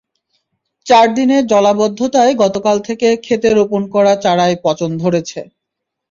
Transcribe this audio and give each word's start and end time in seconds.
চার 0.85 1.07
দিনের 1.15 1.43
জলাবদ্ধতায় 1.51 2.33
গতকাল 2.43 2.77
থেকে 2.87 3.07
খেতে 3.25 3.49
রোপণ 3.51 3.81
করা 3.93 4.13
চারায় 4.23 4.57
পচন 4.63 4.91
ধরেছে। 4.97 5.39